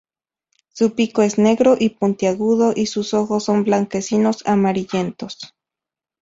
[0.69, 5.53] Su pico es negro y puntiagudo y sus ojos son blanquecino amarillentos.